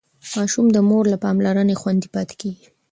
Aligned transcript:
ماشوم 0.35 0.65
د 0.71 0.77
مور 0.89 1.03
له 1.13 1.17
پاملرنې 1.23 1.75
خوندي 1.81 2.07
پاتې 2.15 2.35
کېږي. 2.41 2.65